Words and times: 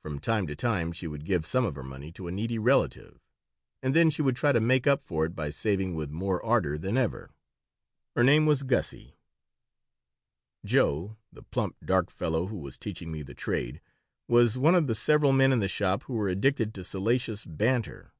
From 0.00 0.20
time 0.20 0.46
to 0.46 0.56
time 0.56 0.90
she 0.90 1.06
would 1.06 1.26
give 1.26 1.44
some 1.44 1.66
of 1.66 1.74
her 1.74 1.82
money 1.82 2.10
to 2.12 2.26
a 2.26 2.32
needy 2.32 2.58
relative, 2.58 3.20
and 3.82 3.92
then 3.94 4.08
she 4.08 4.22
would 4.22 4.34
try 4.34 4.52
to 4.52 4.58
make 4.58 4.86
up 4.86 5.02
for 5.02 5.26
it 5.26 5.36
by 5.36 5.50
saving 5.50 5.94
with 5.94 6.08
more 6.10 6.42
ardor 6.42 6.78
than 6.78 6.96
ever. 6.96 7.32
Her 8.16 8.24
name 8.24 8.46
was 8.46 8.62
Gussie 8.62 9.18
Joe, 10.64 11.18
the 11.30 11.42
plump, 11.42 11.76
dark 11.84 12.08
fellow 12.10 12.46
who 12.46 12.56
was 12.56 12.78
teaching 12.78 13.12
me 13.12 13.20
the 13.22 13.34
trade, 13.34 13.82
was 14.28 14.56
one 14.56 14.74
of 14.74 14.86
the 14.86 14.94
several 14.94 15.34
men 15.34 15.52
in 15.52 15.60
the 15.60 15.68
shop 15.68 16.04
who 16.04 16.14
were 16.14 16.28
addicted 16.28 16.72
to 16.72 16.82
salacious 16.82 17.44
banter. 17.44 18.14